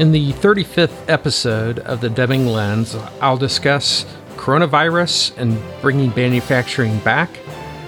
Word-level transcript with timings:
In 0.00 0.12
the 0.12 0.32
35th 0.32 1.10
episode 1.10 1.80
of 1.80 2.00
the 2.00 2.08
Deming 2.08 2.46
Lens, 2.46 2.94
I'll 3.20 3.36
discuss 3.36 4.06
coronavirus 4.36 5.36
and 5.36 5.62
bringing 5.82 6.08
manufacturing 6.16 6.98
back, 7.00 7.28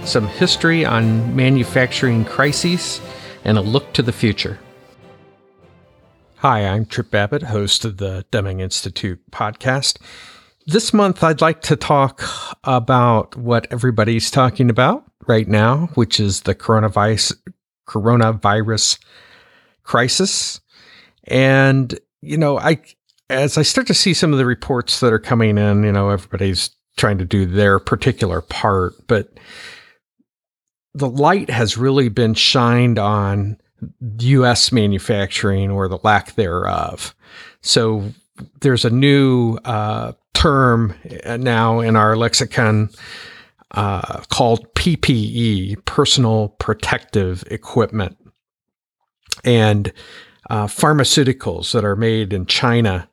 some 0.04 0.26
history 0.26 0.84
on 0.84 1.34
manufacturing 1.34 2.26
crises, 2.26 3.00
and 3.46 3.56
a 3.56 3.62
look 3.62 3.94
to 3.94 4.02
the 4.02 4.12
future. 4.12 4.58
Hi, 6.40 6.66
I'm 6.66 6.84
Tripp 6.84 7.10
Babbitt, 7.10 7.44
host 7.44 7.86
of 7.86 7.96
the 7.96 8.26
Deming 8.30 8.60
Institute 8.60 9.22
podcast. 9.30 9.96
This 10.66 10.92
month, 10.92 11.24
I'd 11.24 11.40
like 11.40 11.62
to 11.62 11.76
talk 11.76 12.24
about 12.62 13.36
what 13.36 13.66
everybody's 13.70 14.30
talking 14.30 14.68
about 14.68 15.02
right 15.26 15.48
now, 15.48 15.88
which 15.94 16.20
is 16.20 16.42
the 16.42 16.54
coronavirus 16.54 17.38
coronavirus 17.88 18.98
crisis. 19.82 20.60
And 21.24 21.98
you 22.20 22.36
know, 22.36 22.58
I 22.58 22.80
as 23.30 23.56
I 23.56 23.62
start 23.62 23.86
to 23.88 23.94
see 23.94 24.14
some 24.14 24.32
of 24.32 24.38
the 24.38 24.46
reports 24.46 25.00
that 25.00 25.12
are 25.12 25.18
coming 25.18 25.58
in, 25.58 25.84
you 25.84 25.92
know, 25.92 26.10
everybody's 26.10 26.70
trying 26.96 27.18
to 27.18 27.24
do 27.24 27.46
their 27.46 27.78
particular 27.78 28.40
part, 28.42 28.94
but 29.06 29.38
the 30.94 31.08
light 31.08 31.48
has 31.48 31.78
really 31.78 32.08
been 32.08 32.34
shined 32.34 32.98
on 32.98 33.56
US 34.18 34.70
manufacturing 34.70 35.70
or 35.70 35.88
the 35.88 35.98
lack 36.02 36.34
thereof. 36.34 37.14
So 37.62 38.12
there's 38.60 38.84
a 38.84 38.90
new 38.90 39.56
uh, 39.64 40.12
term 40.34 40.94
now 41.38 41.80
in 41.80 41.96
our 41.96 42.16
lexicon 42.16 42.90
uh, 43.72 44.22
called 44.28 44.72
PPE, 44.74 45.84
personal 45.86 46.50
protective 46.58 47.42
equipment. 47.50 48.18
And 49.44 49.92
uh, 50.52 50.66
pharmaceuticals 50.66 51.72
that 51.72 51.82
are 51.82 51.96
made 51.96 52.34
in 52.34 52.44
China. 52.44 53.08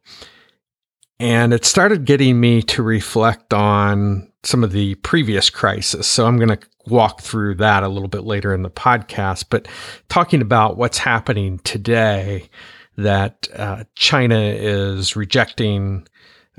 And 1.22 1.54
it 1.54 1.64
started 1.64 2.04
getting 2.04 2.38
me 2.38 2.62
to 2.64 2.84
reflect 2.84 3.54
on 3.54 4.30
some 4.44 4.62
of 4.62 4.74
the 4.74 4.96
previous 4.96 5.50
crises. 5.50 6.06
So 6.06 6.26
I'm 6.26 6.36
going 6.36 6.50
to 6.50 6.60
walk 6.88 7.22
through 7.22 7.56
that 7.56 7.84
a 7.84 7.88
little 7.88 8.10
bit 8.10 8.26
later 8.26 8.54
in 8.54 8.64
the 8.64 8.70
podcast. 8.70 9.46
But 9.50 9.70
talking 10.10 10.42
about 10.42 10.76
what's 10.76 10.98
happening 10.98 11.60
today, 11.60 12.50
that 12.98 13.48
uh, 13.56 13.86
China 13.96 14.40
is 14.40 15.16
rejecting 15.16 16.06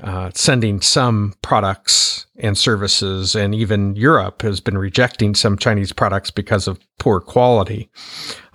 uh, 0.01 0.31
sending 0.33 0.81
some 0.81 1.33
products 1.41 2.25
and 2.37 2.57
services, 2.57 3.35
and 3.35 3.53
even 3.53 3.95
Europe 3.95 4.41
has 4.41 4.59
been 4.59 4.77
rejecting 4.77 5.35
some 5.35 5.57
Chinese 5.57 5.93
products 5.93 6.31
because 6.31 6.67
of 6.67 6.79
poor 6.97 7.19
quality 7.19 7.89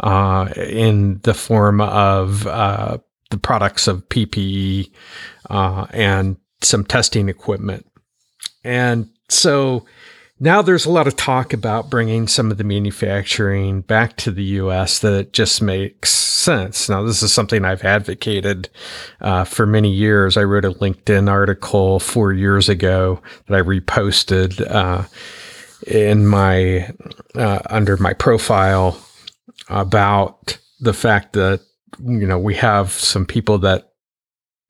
uh, 0.01 0.49
in 0.57 1.21
the 1.23 1.35
form 1.35 1.81
of 1.81 2.47
uh, 2.47 2.99
the 3.31 3.39
products 3.39 3.87
of 3.87 4.09
PPE 4.09 4.91
uh, 5.51 5.87
and 5.91 6.37
some 6.63 6.85
testing 6.85 7.29
equipment. 7.29 7.87
And 8.65 9.09
so 9.29 9.87
now 10.39 10.63
there's 10.63 10.87
a 10.87 10.91
lot 10.91 11.07
of 11.07 11.17
talk 11.17 11.53
about 11.53 11.91
bringing 11.91 12.29
some 12.29 12.51
of 12.51 12.59
the 12.59 12.65
manufacturing 12.65 13.81
back 13.81 14.17
to 14.19 14.31
the 14.31 14.45
US 14.45 14.99
that 15.01 15.33
just 15.33 15.63
makes 15.63 16.11
sense. 16.11 16.89
Now, 16.89 17.03
this 17.03 17.23
is 17.23 17.33
something 17.33 17.65
I've 17.65 17.85
advocated 17.85 18.69
uh, 19.21 19.45
for 19.45 19.67
many 19.67 19.91
years. 19.91 20.37
I 20.37 20.45
wrote 20.45 20.65
a 20.65 20.71
LinkedIn 20.71 21.29
article 21.29 21.99
four 21.99 22.33
years 22.33 22.69
ago 22.69 23.21
that 23.47 23.57
I 23.57 23.63
reposted 23.63 24.61
uh, 24.71 25.05
in 25.87 26.27
my 26.27 26.91
uh, 27.35 27.61
under 27.69 27.97
my 27.97 28.13
profile 28.13 29.01
about 29.69 30.59
the 30.81 30.95
fact 30.95 31.33
that 31.33 31.61
you 31.99 32.27
know 32.27 32.39
we 32.39 32.55
have 32.55 32.93
some 32.93 33.27
people 33.27 33.59
that 33.59 33.93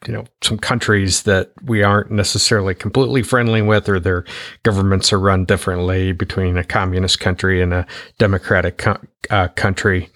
you 0.06 0.12
know 0.12 0.24
some 0.42 0.58
countries 0.58 1.22
that 1.24 1.52
we 1.64 1.82
aren't 1.82 2.10
necessarily 2.10 2.74
completely 2.74 3.22
friendly 3.22 3.62
with 3.62 3.88
or 3.88 3.98
their 3.98 4.24
governments 4.62 5.12
are 5.12 5.18
run 5.18 5.44
differently 5.44 6.12
between 6.12 6.56
a 6.56 6.64
communist 6.64 7.20
country 7.20 7.60
and 7.60 7.74
a 7.74 7.86
democratic 8.18 8.78
co- 8.78 9.00
uh, 9.30 9.48
country. 9.48 10.10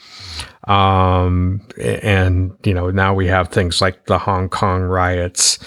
Um, 0.64 1.66
and 1.80 2.52
you 2.64 2.74
know 2.74 2.90
now 2.90 3.14
we 3.14 3.26
have 3.26 3.48
things 3.48 3.80
like 3.80 4.06
the 4.06 4.18
Hong 4.18 4.48
Kong 4.48 4.82
riots 4.82 5.58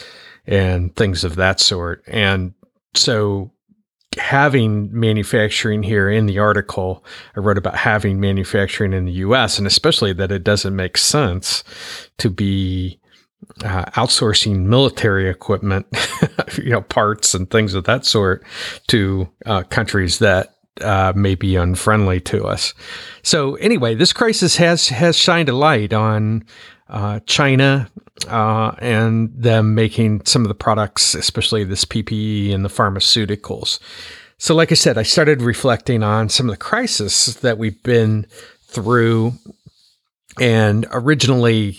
and 0.46 0.96
things 0.96 1.24
of 1.24 1.36
that 1.36 1.60
sort. 1.60 2.04
And 2.08 2.54
so 2.96 3.52
having 4.18 4.90
manufacturing 4.98 5.82
here 5.82 6.08
in 6.08 6.28
the 6.28 6.38
article 6.38 7.04
I 7.36 7.40
wrote 7.40 7.58
about 7.58 7.76
having 7.76 8.20
manufacturing 8.20 8.94
in 8.94 9.06
the 9.06 9.12
US 9.14 9.58
and 9.58 9.66
especially 9.66 10.14
that 10.14 10.32
it 10.32 10.44
doesn't 10.44 10.76
make 10.76 10.98
sense 11.00 11.64
to 12.20 12.30
be 12.30 13.00
uh, 13.64 13.86
outsourcing 13.92 14.66
military 14.66 15.30
equipment, 15.30 15.86
you 16.58 16.70
know, 16.70 16.82
parts 16.82 17.34
and 17.34 17.50
things 17.50 17.74
of 17.74 17.84
that 17.86 18.06
sort 18.06 18.44
to 18.88 19.30
uh, 19.46 19.64
countries 19.64 20.20
that 20.20 20.56
uh, 20.82 21.14
may 21.16 21.36
be 21.36 21.56
unfriendly 21.56 22.20
to 22.22 22.46
us. 22.46 22.74
So 23.22 23.56
anyway, 23.56 23.96
this 23.96 24.14
crisis 24.14 24.56
has 24.58 24.90
has 24.90 25.18
shined 25.18 25.50
a 25.50 25.56
light 25.56 25.94
on 25.94 26.46
uh, 26.90 27.20
China 27.26 27.90
uh, 28.28 28.74
and 28.80 29.32
them 29.36 29.76
making 29.76 30.26
some 30.26 30.44
of 30.44 30.48
the 30.48 30.56
products, 30.56 31.16
especially 31.16 31.64
this 31.64 31.86
PPE 31.86 32.54
and 32.54 32.64
the 32.64 32.70
pharmaceuticals. 32.70 33.80
So, 34.38 34.56
like 34.56 34.72
I 34.72 34.76
said, 34.76 34.98
I 34.98 35.04
started 35.04 35.42
reflecting 35.42 36.04
on 36.04 36.30
some 36.30 36.50
of 36.50 36.54
the 36.54 36.58
crisis 36.58 37.34
that 37.36 37.58
we've 37.58 37.82
been 37.84 38.28
through, 38.68 39.34
and 40.40 40.86
originally, 40.92 41.78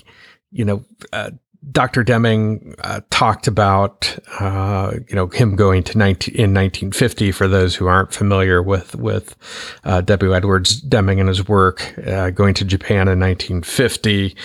you 0.50 0.64
know, 0.64 0.84
uh, 1.12 1.30
Dr. 1.70 2.04
Deming 2.04 2.74
uh, 2.84 3.00
talked 3.10 3.46
about, 3.46 4.18
uh, 4.40 4.92
you 5.08 5.14
know, 5.14 5.28
him 5.28 5.56
going 5.56 5.82
to 5.84 5.98
19, 5.98 6.34
in 6.34 6.54
1950. 6.54 7.32
For 7.32 7.48
those 7.48 7.74
who 7.74 7.86
aren't 7.86 8.12
familiar 8.12 8.62
with 8.62 8.94
with 8.94 9.36
uh, 9.84 10.00
W. 10.02 10.34
Edwards 10.34 10.80
Deming 10.80 11.20
and 11.20 11.28
his 11.28 11.48
work, 11.48 11.96
uh, 12.06 12.30
going 12.30 12.54
to 12.54 12.64
Japan 12.64 13.08
in 13.08 13.20
1950, 13.20 14.36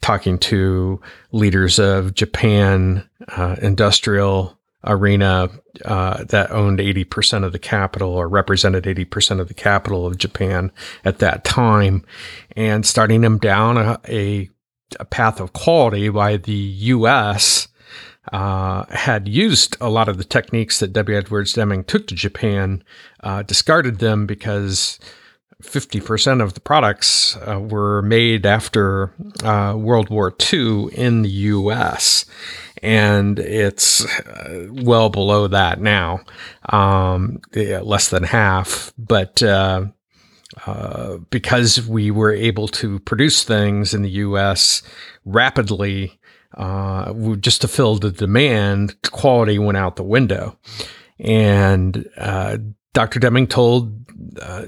talking 0.00 0.38
to 0.38 1.00
leaders 1.32 1.78
of 1.78 2.14
Japan 2.14 3.08
uh, 3.28 3.56
industrial 3.60 4.58
arena 4.84 5.48
uh, 5.84 6.24
that 6.24 6.50
owned 6.50 6.78
80% 6.78 7.44
of 7.44 7.52
the 7.52 7.58
capital 7.58 8.10
or 8.10 8.28
represented 8.28 8.84
80% 8.84 9.40
of 9.40 9.48
the 9.48 9.54
capital 9.54 10.06
of 10.06 10.16
Japan 10.16 10.70
at 11.04 11.18
that 11.18 11.44
time, 11.44 12.04
and 12.56 12.86
starting 12.86 13.22
them 13.22 13.38
down 13.38 13.76
a, 13.76 13.98
a 14.08 14.08
a 14.08 14.50
path 15.10 15.40
of 15.40 15.52
quality 15.52 16.08
why 16.10 16.36
the 16.36 16.52
U.S. 16.52 17.68
Uh, 18.32 18.84
had 18.90 19.28
used 19.28 19.76
a 19.80 19.88
lot 19.88 20.08
of 20.08 20.18
the 20.18 20.24
techniques 20.24 20.80
that 20.80 20.92
W. 20.92 21.16
Edwards 21.16 21.52
Deming 21.52 21.84
took 21.84 22.06
to 22.08 22.14
Japan, 22.14 22.82
uh, 23.20 23.42
discarded 23.42 23.98
them 23.98 24.26
because 24.26 24.98
50% 25.62 26.42
of 26.42 26.54
the 26.54 26.60
products 26.60 27.36
uh, 27.36 27.58
were 27.58 28.02
made 28.02 28.46
after 28.46 29.12
uh, 29.42 29.74
World 29.76 30.08
War 30.08 30.34
II 30.52 30.88
in 30.94 31.22
the 31.22 31.30
U.S. 31.30 32.26
And 32.82 33.38
it's 33.38 34.04
uh, 34.04 34.68
well 34.70 35.08
below 35.08 35.48
that 35.48 35.80
now, 35.80 36.20
um, 36.68 37.40
less 37.54 38.08
than 38.08 38.22
half. 38.22 38.92
But 38.96 39.42
uh, 40.66 41.18
because 41.30 41.86
we 41.86 42.10
were 42.10 42.32
able 42.32 42.68
to 42.68 42.98
produce 43.00 43.44
things 43.44 43.92
in 43.92 44.02
the 44.02 44.10
U.S. 44.10 44.82
rapidly, 45.24 46.18
uh, 46.56 47.12
just 47.36 47.60
to 47.60 47.68
fill 47.68 47.96
the 47.96 48.10
demand, 48.10 48.96
quality 49.10 49.58
went 49.58 49.76
out 49.76 49.96
the 49.96 50.02
window. 50.02 50.58
And 51.18 52.08
uh, 52.16 52.58
Dr. 52.94 53.20
Deming 53.20 53.46
told 53.46 53.92
uh, 54.40 54.66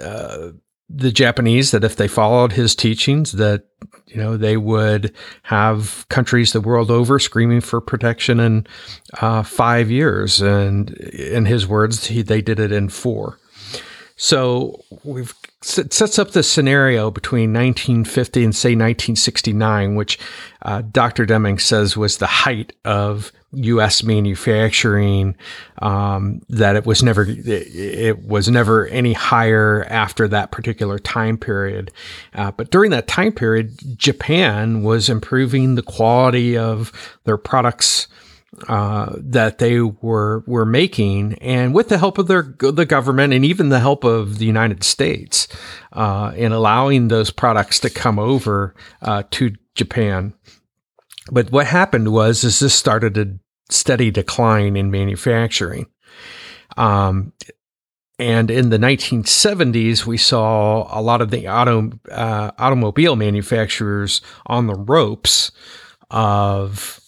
uh, 0.00 0.52
the 0.88 1.10
Japanese 1.10 1.72
that 1.72 1.82
if 1.82 1.96
they 1.96 2.06
followed 2.06 2.52
his 2.52 2.76
teachings, 2.76 3.32
that 3.32 3.64
you 4.06 4.16
know 4.18 4.36
they 4.36 4.56
would 4.56 5.12
have 5.42 6.06
countries 6.08 6.52
the 6.52 6.60
world 6.60 6.92
over 6.92 7.18
screaming 7.18 7.60
for 7.60 7.80
protection 7.80 8.38
in 8.38 8.66
five 9.42 9.90
years. 9.90 10.40
And 10.40 10.90
in 10.90 11.46
his 11.46 11.66
words, 11.66 12.06
he, 12.06 12.22
they 12.22 12.40
did 12.40 12.60
it 12.60 12.70
in 12.70 12.88
four. 12.88 13.40
So 14.16 14.82
we've 15.04 15.34
it 15.78 15.92
sets 15.92 16.18
up 16.18 16.30
this 16.30 16.50
scenario 16.50 17.10
between 17.10 17.52
1950 17.52 18.44
and 18.44 18.54
say 18.54 18.70
1969, 18.70 19.94
which 19.94 20.18
uh, 20.62 20.82
Dr. 20.90 21.26
Deming 21.26 21.58
says 21.58 21.96
was 21.96 22.18
the 22.18 22.26
height 22.26 22.72
of 22.84 23.32
U.S. 23.52 24.02
manufacturing. 24.02 25.34
Um, 25.80 26.40
that 26.48 26.76
it 26.76 26.86
was 26.86 27.02
never 27.02 27.24
it, 27.24 27.48
it, 27.48 28.22
was 28.22 28.48
never 28.48 28.86
any 28.86 29.12
higher 29.12 29.84
after 29.90 30.28
that 30.28 30.50
particular 30.50 30.98
time 30.98 31.36
period. 31.36 31.90
Uh, 32.32 32.52
but 32.52 32.70
during 32.70 32.92
that 32.92 33.08
time 33.08 33.32
period, 33.32 33.98
Japan 33.98 34.82
was 34.82 35.08
improving 35.08 35.74
the 35.74 35.82
quality 35.82 36.56
of 36.56 36.92
their 37.24 37.38
products 37.38 38.06
uh, 38.68 39.14
that 39.16 39.58
they 39.58 39.80
were 39.80 40.42
were 40.46 40.64
making, 40.64 41.34
and 41.34 41.74
with 41.74 41.88
the 41.88 41.98
help 41.98 42.18
of 42.18 42.26
their 42.26 42.54
the 42.58 42.86
government 42.86 43.32
and 43.32 43.44
even 43.44 43.68
the 43.68 43.80
help 43.80 44.04
of 44.04 44.38
the 44.38 44.46
United 44.46 44.82
States, 44.82 45.48
uh, 45.92 46.32
in 46.34 46.52
allowing 46.52 47.08
those 47.08 47.30
products 47.30 47.80
to 47.80 47.90
come 47.90 48.18
over 48.18 48.74
uh, 49.02 49.22
to 49.30 49.52
Japan. 49.74 50.34
But 51.30 51.50
what 51.50 51.66
happened 51.66 52.12
was, 52.12 52.44
is 52.44 52.60
this 52.60 52.74
started 52.74 53.18
a 53.18 53.38
steady 53.68 54.10
decline 54.10 54.76
in 54.76 54.90
manufacturing. 54.90 55.86
Um, 56.76 57.32
and 58.18 58.50
in 58.50 58.70
the 58.70 58.78
1970s, 58.78 60.06
we 60.06 60.16
saw 60.16 60.88
a 60.98 61.02
lot 61.02 61.20
of 61.20 61.30
the 61.30 61.48
auto, 61.48 61.90
uh, 62.10 62.50
automobile 62.58 63.16
manufacturers 63.16 64.22
on 64.46 64.66
the 64.66 64.74
ropes 64.74 65.52
of 66.10 67.00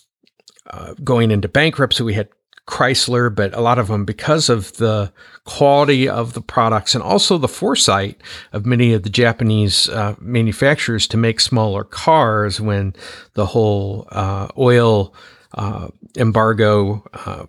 uh, 0.68 0.94
going 1.02 1.30
into 1.30 1.48
bankruptcy. 1.48 2.02
We 2.02 2.14
had 2.14 2.28
Chrysler, 2.68 3.34
but 3.34 3.54
a 3.54 3.62
lot 3.62 3.78
of 3.78 3.88
them, 3.88 4.04
because 4.04 4.50
of 4.50 4.76
the 4.76 5.10
quality 5.44 6.06
of 6.08 6.34
the 6.34 6.42
products 6.42 6.94
and 6.94 7.02
also 7.02 7.38
the 7.38 7.48
foresight 7.48 8.20
of 8.52 8.66
many 8.66 8.92
of 8.92 9.02
the 9.02 9.10
Japanese 9.10 9.88
uh, 9.88 10.14
manufacturers 10.20 11.06
to 11.08 11.16
make 11.16 11.40
smaller 11.40 11.82
cars 11.82 12.60
when 12.60 12.94
the 13.32 13.46
whole 13.46 14.06
uh, 14.12 14.48
oil 14.58 15.14
uh, 15.54 15.88
embargo 16.18 17.02
uh, 17.14 17.46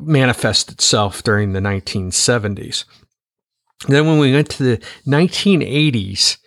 manifest 0.00 0.72
itself 0.72 1.22
during 1.22 1.52
the 1.52 1.60
1970s. 1.60 2.84
Then, 3.86 4.06
when 4.06 4.18
we 4.18 4.32
went 4.32 4.50
to 4.50 4.62
the 4.62 4.82
1980s, 5.06 6.38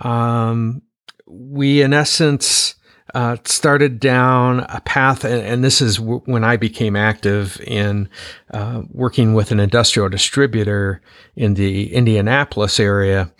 um, 0.00 0.82
we 1.26 1.82
in 1.82 1.92
essence 1.92 2.74
uh, 3.14 3.36
started 3.44 4.00
down 4.00 4.60
a 4.68 4.80
path, 4.82 5.24
and, 5.24 5.42
and 5.42 5.64
this 5.64 5.80
is 5.80 5.96
w- 5.96 6.22
when 6.26 6.44
I 6.44 6.56
became 6.56 6.96
active 6.96 7.60
in 7.62 8.08
uh, 8.52 8.82
working 8.90 9.34
with 9.34 9.50
an 9.50 9.60
industrial 9.60 10.08
distributor 10.08 11.00
in 11.34 11.54
the 11.54 11.92
Indianapolis 11.92 12.78
area. 12.78 13.32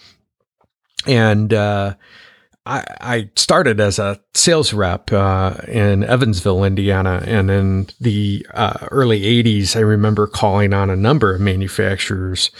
And 1.06 1.53
uh, 1.53 1.94
I, 2.69 2.85
I 3.01 3.31
started 3.35 3.81
as 3.81 3.99
a 3.99 4.21
sales 4.35 4.75
rep 4.75 5.11
uh, 5.11 5.55
in 5.67 6.05
Evansville, 6.05 6.65
Indiana, 6.65 7.23
and 7.27 7.51
in 7.51 7.89
the 7.99 8.47
uh, 8.53 8.87
early 8.91 9.23
'80s, 9.23 9.75
I 9.75 9.81
remember 9.81 10.27
calling 10.27 10.75
on 10.75 10.91
a 10.91 10.97
number 10.97 11.35
of 11.35 11.41
manufacturers 11.41 12.51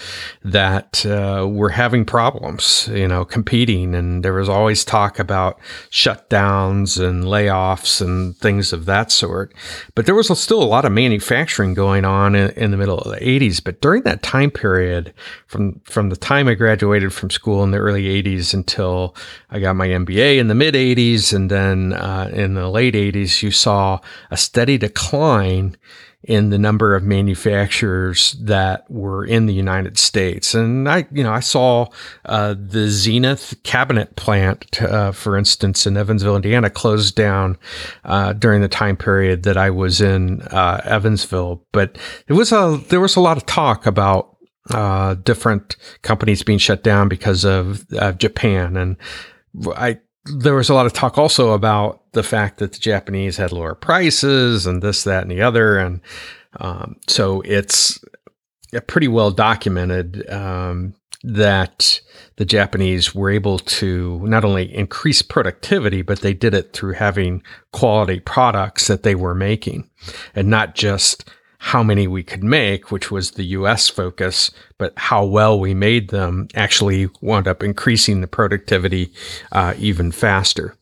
that 0.43 1.05
uh, 1.05 1.47
were 1.47 1.69
having 1.69 2.07
problems, 2.07 2.89
you 2.91 3.07
know, 3.07 3.27
competing, 3.27 3.95
and 3.95 4.25
there 4.25 4.33
was 4.33 4.49
always 4.49 4.83
talk 4.83 5.19
about 5.19 5.61
shutdowns 5.91 6.99
and 6.99 7.25
layoffs 7.25 8.01
and 8.01 8.35
things 8.39 8.73
of 8.73 8.87
that 8.87 9.13
sort. 9.13 9.53
But 9.95 10.07
there 10.07 10.15
was 10.15 10.29
still 10.41 10.63
a 10.63 10.65
lot 10.65 10.87
of 10.87 10.93
manufacturing 10.93 11.75
going 11.75 12.07
on 12.07 12.35
in, 12.35 12.51
in 12.53 12.71
the 12.71 12.79
middle 12.79 12.99
of 12.99 13.13
the 13.13 13.25
'80s. 13.25 13.63
But 13.63 13.83
during 13.83 14.05
that 14.05 14.23
time 14.23 14.51
period, 14.51 15.13
from 15.47 15.81
from 15.85 16.09
the 16.09 16.17
time 16.17 16.49
I 16.49 16.55
graduated 16.55 17.13
from 17.13 17.29
school 17.29 17.63
in 17.63 17.73
the 17.73 17.79
early 17.79 18.05
'80s 18.23 18.55
until 18.55 19.15
I 19.51 19.61
got 19.61 19.77
my 19.77 19.98
MBA 20.05 20.39
in 20.39 20.49
the 20.49 20.55
mid 20.55 20.75
80s. 20.75 21.33
And 21.33 21.51
then 21.51 21.93
uh, 21.93 22.31
in 22.33 22.55
the 22.55 22.69
late 22.69 22.95
80s, 22.95 23.43
you 23.43 23.51
saw 23.51 24.01
a 24.31 24.37
steady 24.37 24.79
decline 24.79 25.77
in 26.25 26.51
the 26.51 26.59
number 26.59 26.97
of 26.97 27.05
manufacturers 27.05 28.33
that 28.41 28.91
were 28.91 29.25
in 29.25 29.47
the 29.47 29.55
United 29.55 29.97
States. 29.97 30.53
And 30.53 30.89
I, 30.89 31.07
you 31.13 31.23
know, 31.23 31.33
I 31.33 31.41
saw 31.41 31.87
uh, 32.25 32.55
the 32.59 32.89
Zenith 32.89 33.55
cabinet 33.63 34.17
plant, 34.17 34.83
uh, 34.83 35.13
for 35.13 35.37
instance, 35.37 35.87
in 35.87 35.97
Evansville, 35.97 36.37
Indiana, 36.37 36.71
closed 36.71 37.15
down 37.15 37.57
uh, 38.05 38.33
during 38.33 38.63
the 38.63 38.69
time 38.69 38.97
period 38.97 39.45
that 39.45 39.57
I 39.57 39.71
was 39.71 40.01
in 40.01 40.43
uh, 40.43 40.81
Evansville. 40.85 41.65
But 41.73 41.97
it 42.27 42.33
was 42.33 42.51
a 42.51 42.81
there 42.89 43.01
was 43.01 43.15
a 43.15 43.21
lot 43.21 43.37
of 43.37 43.47
talk 43.47 43.87
about 43.87 44.37
uh, 44.71 45.15
different 45.15 45.77
companies 46.03 46.43
being 46.43 46.59
shut 46.59 46.83
down 46.83 47.09
because 47.09 47.45
of 47.45 47.87
Japan 48.19 48.77
and 48.77 48.97
I 49.77 49.99
there 50.37 50.55
was 50.55 50.69
a 50.69 50.75
lot 50.75 50.87
of 50.87 50.93
talk 50.93 51.17
also 51.17 51.53
about 51.53 52.13
the 52.13 52.23
fact 52.23 52.59
that 52.59 52.73
the 52.73 52.79
Japanese 52.79 53.37
had 53.37 53.53
lower 53.53 53.75
prices 53.75 54.67
and 54.67 54.83
this, 54.83 55.05
that, 55.05 55.23
and 55.23 55.31
the 55.31 55.41
other, 55.41 55.79
and 55.79 56.01
um, 56.61 56.97
so 57.07 57.41
it's 57.43 58.03
pretty 58.87 59.09
well 59.09 59.31
documented 59.31 60.29
um, 60.31 60.95
that 61.23 62.01
the 62.37 62.45
Japanese 62.45 63.15
were 63.15 63.31
able 63.31 63.59
to 63.59 64.21
not 64.25 64.45
only 64.45 64.75
increase 64.75 65.23
productivity, 65.23 66.03
but 66.03 66.21
they 66.21 66.35
did 66.35 66.55
it 66.55 66.73
through 66.73 66.93
having 66.93 67.43
quality 67.73 68.21
products 68.21 68.87
that 68.87 69.03
they 69.03 69.15
were 69.15 69.35
making, 69.35 69.89
and 70.35 70.49
not 70.49 70.75
just 70.75 71.29
how 71.59 71.83
many 71.83 72.07
we 72.07 72.23
could 72.23 72.45
make, 72.45 72.91
which 72.91 73.11
was 73.11 73.33
the 73.33 73.45
US 73.45 73.89
focus, 73.89 74.51
but 74.79 74.93
how 74.97 75.25
well 75.25 75.59
we 75.59 75.75
made 75.75 76.09
them 76.09 76.49
actually 76.55 77.09
wound 77.21 77.49
up 77.49 77.63
increasing 77.63 78.21
the 78.21 78.29
productivity 78.29 79.13
uh, 79.53 79.75
even 79.79 80.13
faster. 80.13 80.77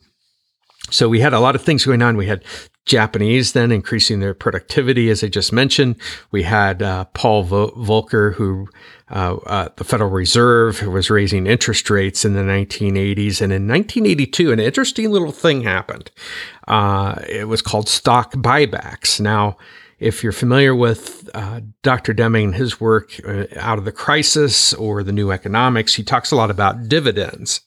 So 0.90 1.08
we 1.08 1.20
had 1.20 1.32
a 1.32 1.40
lot 1.40 1.56
of 1.56 1.62
things 1.62 1.84
going 1.84 2.02
on. 2.02 2.16
We 2.16 2.26
had 2.26 2.44
Japanese 2.84 3.52
then 3.52 3.72
increasing 3.72 4.20
their 4.20 4.34
productivity, 4.34 5.10
as 5.10 5.24
I 5.24 5.28
just 5.28 5.52
mentioned. 5.52 5.96
We 6.30 6.44
had 6.44 6.82
uh, 6.82 7.06
Paul 7.06 7.44
Volcker, 7.44 8.34
who 8.34 8.68
uh, 9.10 9.36
uh, 9.46 9.68
the 9.76 9.84
Federal 9.84 10.10
Reserve 10.10 10.82
was 10.82 11.10
raising 11.10 11.46
interest 11.46 11.90
rates 11.90 12.24
in 12.24 12.34
the 12.34 12.42
1980s. 12.42 13.40
And 13.40 13.52
in 13.52 13.66
1982, 13.66 14.52
an 14.52 14.60
interesting 14.60 15.10
little 15.10 15.32
thing 15.32 15.62
happened. 15.62 16.10
Uh, 16.68 17.20
it 17.28 17.48
was 17.48 17.62
called 17.62 17.88
stock 17.88 18.32
buybacks. 18.34 19.20
Now, 19.20 19.56
if 19.98 20.22
you're 20.22 20.32
familiar 20.32 20.74
with 20.74 21.28
uh, 21.34 21.60
Dr. 21.82 22.12
Deming 22.12 22.46
and 22.46 22.54
his 22.54 22.80
work 22.80 23.18
uh, 23.26 23.46
out 23.56 23.78
of 23.78 23.84
the 23.84 23.92
crisis 23.92 24.74
or 24.74 25.02
the 25.02 25.12
new 25.12 25.30
economics, 25.30 25.94
he 25.94 26.02
talks 26.02 26.30
a 26.30 26.36
lot 26.36 26.50
about 26.50 26.88
dividends. 26.88 27.62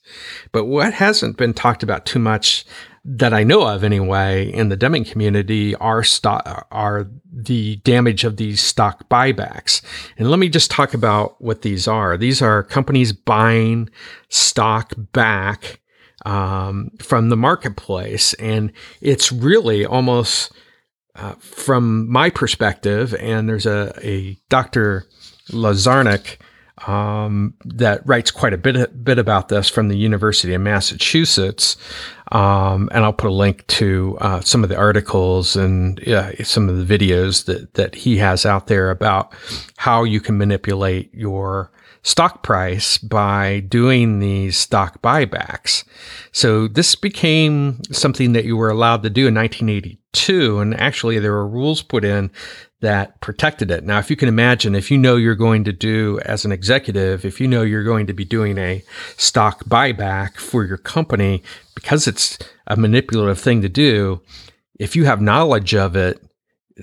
But 0.52 0.66
what 0.66 0.94
hasn't 0.94 1.36
been 1.36 1.54
talked 1.54 1.82
about 1.82 2.06
too 2.06 2.20
much 2.20 2.64
that 3.04 3.32
I 3.32 3.44
know 3.44 3.66
of 3.66 3.82
anyway 3.82 4.52
in 4.52 4.68
the 4.68 4.76
Deming 4.76 5.04
community 5.04 5.74
are 5.76 6.04
stock, 6.04 6.66
are 6.70 7.08
the 7.32 7.76
damage 7.76 8.24
of 8.24 8.36
these 8.36 8.60
stock 8.60 9.08
buybacks. 9.08 9.82
And 10.18 10.30
let 10.30 10.38
me 10.38 10.48
just 10.48 10.70
talk 10.70 10.92
about 10.94 11.40
what 11.40 11.62
these 11.62 11.88
are. 11.88 12.16
These 12.16 12.42
are 12.42 12.62
companies 12.62 13.12
buying 13.12 13.88
stock 14.28 14.92
back 15.12 15.80
um, 16.26 16.90
from 17.00 17.30
the 17.30 17.36
marketplace, 17.36 18.34
and 18.34 18.72
it's 19.00 19.32
really 19.32 19.86
almost 19.86 20.52
uh, 21.16 21.32
from 21.34 22.10
my 22.10 22.30
perspective, 22.30 23.14
and 23.14 23.48
there's 23.48 23.66
a, 23.66 23.92
a 24.02 24.36
Dr. 24.48 25.06
Lazonick 25.50 26.38
um, 26.86 27.54
that 27.64 28.06
writes 28.06 28.30
quite 28.30 28.52
a 28.52 28.58
bit, 28.58 29.04
bit 29.04 29.18
about 29.18 29.48
this 29.48 29.68
from 29.68 29.88
the 29.88 29.98
University 29.98 30.54
of 30.54 30.62
Massachusetts. 30.62 31.76
Um, 32.32 32.88
and 32.92 33.04
I'll 33.04 33.12
put 33.12 33.30
a 33.30 33.34
link 33.34 33.66
to 33.66 34.16
uh, 34.20 34.40
some 34.40 34.62
of 34.62 34.70
the 34.70 34.76
articles 34.76 35.56
and 35.56 36.06
uh, 36.08 36.42
some 36.44 36.68
of 36.68 36.86
the 36.86 36.98
videos 36.98 37.46
that, 37.46 37.74
that 37.74 37.94
he 37.94 38.16
has 38.18 38.46
out 38.46 38.68
there 38.68 38.90
about 38.90 39.32
how 39.76 40.04
you 40.04 40.20
can 40.20 40.38
manipulate 40.38 41.12
your 41.12 41.72
stock 42.02 42.42
price 42.42 42.98
by 42.98 43.60
doing 43.60 44.18
these 44.18 44.56
stock 44.56 45.02
buybacks. 45.02 45.84
So 46.32 46.66
this 46.68 46.94
became 46.94 47.82
something 47.92 48.32
that 48.32 48.44
you 48.44 48.56
were 48.56 48.70
allowed 48.70 49.02
to 49.02 49.10
do 49.10 49.26
in 49.26 49.34
1982. 49.34 50.58
And 50.58 50.78
actually, 50.80 51.18
there 51.18 51.32
were 51.32 51.46
rules 51.46 51.82
put 51.82 52.04
in 52.04 52.30
that 52.80 53.20
protected 53.20 53.70
it. 53.70 53.84
Now, 53.84 53.98
if 53.98 54.08
you 54.08 54.16
can 54.16 54.28
imagine, 54.28 54.74
if 54.74 54.90
you 54.90 54.96
know 54.96 55.16
you're 55.16 55.34
going 55.34 55.64
to 55.64 55.72
do 55.72 56.18
as 56.24 56.46
an 56.46 56.52
executive, 56.52 57.26
if 57.26 57.38
you 57.38 57.46
know 57.46 57.62
you're 57.62 57.84
going 57.84 58.06
to 58.06 58.14
be 58.14 58.24
doing 58.24 58.56
a 58.56 58.82
stock 59.18 59.64
buyback 59.66 60.36
for 60.36 60.64
your 60.64 60.78
company, 60.78 61.42
because 61.74 62.06
it's 62.06 62.38
a 62.66 62.76
manipulative 62.76 63.38
thing 63.38 63.60
to 63.60 63.68
do, 63.68 64.22
if 64.78 64.96
you 64.96 65.04
have 65.04 65.20
knowledge 65.20 65.74
of 65.74 65.94
it, 65.94 66.22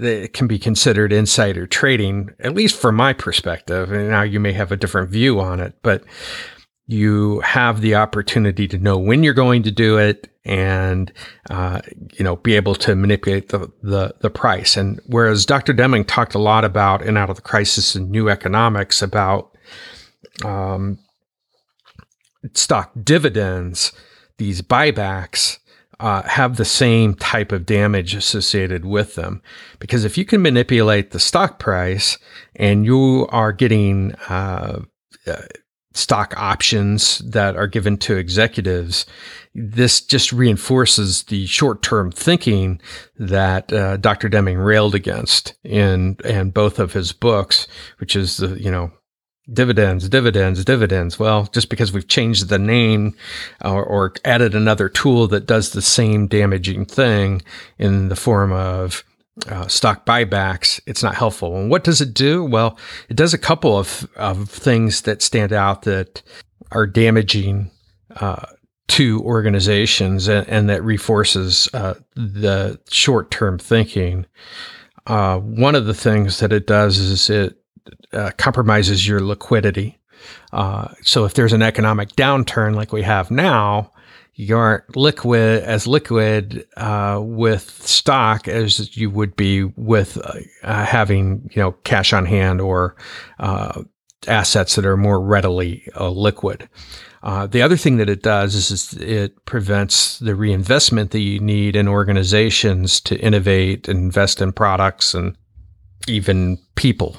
it 0.04 0.34
can 0.34 0.48
be 0.48 0.60
considered 0.60 1.12
insider 1.12 1.68
trading, 1.68 2.32
at 2.40 2.54
least 2.56 2.80
from 2.80 2.96
my 2.96 3.14
perspective. 3.14 3.92
And 3.92 4.10
now 4.10 4.24
you 4.24 4.40
may 4.40 4.54
have 4.54 4.72
a 4.72 4.78
different 4.78 5.10
view 5.10 5.40
on 5.40 5.60
it, 5.60 5.76
but 5.82 6.04
you 6.88 7.42
have 7.42 7.82
the 7.82 7.96
opportunity 7.96 8.68
to 8.68 8.78
know 8.78 8.98
when 8.98 9.22
you're 9.24 9.34
going 9.34 9.64
to 9.64 9.72
do 9.72 9.98
it 9.98 10.30
and 10.46 11.12
uh, 11.50 11.82
you 12.14 12.24
know 12.24 12.38
be 12.38 12.56
able 12.56 12.74
to 12.74 12.96
manipulate 12.96 13.50
the, 13.50 13.72
the, 13.84 14.16
the 14.22 14.30
price 14.30 14.78
and 14.78 15.00
whereas 15.06 15.46
dr 15.46 15.72
deming 15.74 16.06
talked 16.06 16.34
a 16.34 16.40
lot 16.40 16.64
about 16.64 17.02
in 17.02 17.18
out 17.18 17.30
of 17.30 17.36
the 17.36 17.42
crisis 17.42 17.94
and 17.94 18.10
new 18.10 18.30
economics 18.30 19.02
about 19.02 19.56
um, 20.46 20.98
stock 22.54 22.92
dividends 23.04 23.92
these 24.38 24.62
buybacks 24.62 25.60
uh, 26.00 26.24
have 26.24 26.58
the 26.58 26.66
same 26.66 27.14
type 27.16 27.52
of 27.52 27.66
damage 27.66 28.14
associated 28.14 28.86
with 28.86 29.16
them. 29.16 29.42
Because 29.80 30.06
if 30.06 30.18
you 30.18 30.26
can 30.26 30.42
manipulate 30.42 31.12
the 31.12 31.20
stock 31.20 31.60
price 31.60 32.18
and 32.56 32.86
you 32.86 33.28
are 33.30 33.52
getting 33.52 34.14
uh, 34.30 34.82
uh, 35.26 35.42
stock 35.94 36.36
options 36.38 37.18
that 37.20 37.56
are 37.56 37.68
given 37.68 37.98
to 37.98 38.16
executives, 38.16 39.06
this 39.56 40.00
just 40.00 40.32
reinforces 40.32 41.24
the 41.24 41.48
short-term 41.48 42.12
thinking 42.12 42.80
that 43.18 43.74
uh, 43.74 43.98
Dr. 43.98 44.30
Deming 44.30 44.60
railed 44.60 44.94
against 44.94 45.56
in 45.64 46.18
and 46.24 46.54
both 46.54 46.78
of 46.78 46.94
his 46.94 47.12
books, 47.12 47.68
which 47.98 48.16
is 48.16 48.38
the 48.38 48.62
you 48.62 48.70
know 48.70 48.92
dividends, 49.52 50.10
dividends, 50.10 50.64
dividends. 50.66 51.20
Well, 51.20 51.46
just 51.54 51.70
because 51.70 51.94
we've 51.94 52.08
changed 52.08 52.50
the 52.50 52.60
name 52.60 53.16
or, 53.64 53.84
or, 53.84 54.14
added 54.26 54.56
another 54.56 54.90
tool 54.90 55.28
that 55.28 55.46
does 55.46 55.72
the 55.72 55.82
same 55.82 56.28
damaging 56.28 56.86
thing 56.86 57.42
in 57.78 58.10
the 58.10 58.16
form 58.16 58.52
of 58.52 59.04
uh, 59.48 59.68
stock 59.68 60.06
buybacks, 60.06 60.80
it's 60.86 61.04
not 61.04 61.16
helpful. 61.16 61.56
And 61.58 61.70
what 61.70 61.84
does 61.84 62.02
it 62.02 62.14
do? 62.14 62.44
Well, 62.44 62.78
it 63.10 63.16
does 63.16 63.34
a 63.34 63.38
couple 63.38 63.78
of, 63.78 64.08
of 64.16 64.50
things 64.50 65.02
that 65.02 65.22
stand 65.22 65.54
out 65.54 65.84
that 65.84 66.22
are 66.72 66.88
damaging 66.88 67.72
uh, 68.18 68.46
to 68.90 69.22
organizations 69.22 70.28
and, 70.28 70.48
and 70.48 70.70
that 70.70 70.84
reinforces 70.84 71.70
uh, 71.74 71.94
the 72.16 72.80
short 72.90 73.32
term 73.32 73.58
thinking. 73.58 74.26
Uh, 75.06 75.40
one 75.40 75.76
of 75.76 75.86
the 75.86 75.94
things 75.94 76.40
that 76.40 76.52
it 76.52 76.68
does 76.68 76.98
is 76.98 77.30
it 77.30 77.58
uh, 78.14 78.32
compromises 78.38 79.08
your 79.08 79.20
liquidity. 79.20 80.00
Uh, 80.52 80.88
so 81.04 81.26
if 81.26 81.34
there's 81.34 81.54
an 81.54 81.62
economic 81.62 82.10
downturn 82.10 82.76
like 82.76 82.92
we 82.92 83.04
have 83.04 83.30
now, 83.30 83.92
you 84.38 84.56
aren't 84.56 84.96
liquid 84.96 85.64
as 85.64 85.88
liquid 85.88 86.66
uh, 86.78 87.20
with 87.22 87.70
stock 87.86 88.48
as 88.48 88.96
you 88.96 89.10
would 89.10 89.36
be 89.36 89.64
with 89.64 90.18
uh, 90.24 90.86
having 90.86 91.50
you 91.54 91.62
know 91.62 91.72
cash 91.84 92.14
on 92.14 92.26
hand 92.26 92.62
or 92.62 92.96
uh, 93.40 93.82
assets 94.28 94.76
that 94.76 94.86
are 94.86 94.98
more 94.98 95.20
readily 95.20 95.88
uh, 96.00 96.10
liquid. 96.10 96.70
Uh, 97.24 97.48
the 97.48 97.64
other 97.64 97.76
thing 97.76 97.98
that 97.98 98.10
it 98.10 98.22
does 98.22 98.54
is, 98.54 98.70
is, 98.72 98.94
it 99.02 99.46
prevents 99.46 100.20
the 100.20 100.36
reinvestment 100.36 101.12
that 101.12 101.20
you 101.20 101.40
need 101.40 101.76
in 101.76 101.88
organizations 101.88 103.02
to 103.02 103.20
innovate 103.20 103.90
invest 103.90 104.40
in 104.40 104.54
products 104.54 105.16
and 105.16 105.36
even 106.08 106.60
people. 106.76 107.18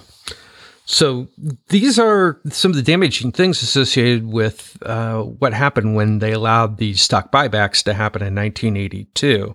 So 0.90 1.28
these 1.68 1.98
are 1.98 2.40
some 2.48 2.70
of 2.70 2.76
the 2.76 2.82
damaging 2.82 3.30
things 3.30 3.62
associated 3.62 4.26
with 4.26 4.78
uh, 4.80 5.20
what 5.20 5.52
happened 5.52 5.96
when 5.96 6.20
they 6.20 6.32
allowed 6.32 6.78
these 6.78 7.02
stock 7.02 7.30
buybacks 7.30 7.82
to 7.82 7.92
happen 7.92 8.22
in 8.22 8.34
1982. 8.34 9.54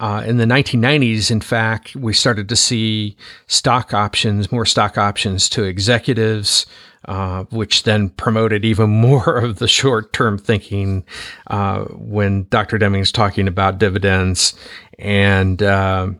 Uh, 0.00 0.24
in 0.26 0.38
the 0.38 0.44
1990s, 0.44 1.30
in 1.30 1.40
fact, 1.40 1.94
we 1.94 2.12
started 2.12 2.48
to 2.48 2.56
see 2.56 3.16
stock 3.46 3.94
options, 3.94 4.50
more 4.50 4.66
stock 4.66 4.98
options 4.98 5.48
to 5.50 5.62
executives, 5.62 6.66
uh, 7.04 7.44
which 7.50 7.84
then 7.84 8.08
promoted 8.10 8.64
even 8.64 8.90
more 9.00 9.38
of 9.38 9.60
the 9.60 9.68
short 9.68 10.12
term 10.12 10.36
thinking 10.36 11.04
uh, 11.46 11.84
when 11.84 12.48
Dr. 12.50 12.78
Deming's 12.78 13.12
talking 13.12 13.46
about 13.46 13.78
dividends. 13.78 14.54
And 14.98 15.62
uh, 15.62 16.10